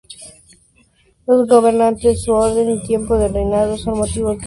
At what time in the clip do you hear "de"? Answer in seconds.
3.19-3.27, 4.29-4.37